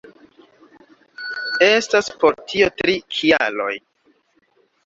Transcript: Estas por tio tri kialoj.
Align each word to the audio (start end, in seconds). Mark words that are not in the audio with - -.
Estas 1.67 2.09
por 2.23 2.39
tio 2.53 2.71
tri 2.81 2.97
kialoj. 3.19 3.73